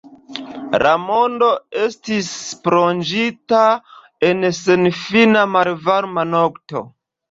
La 0.83 0.93
mondo 1.01 1.49
estis 1.89 2.31
plonĝita 2.69 3.63
en 4.33 4.51
senfina 4.65 5.49
malvarma 5.57 6.31
nokto. 6.37 6.89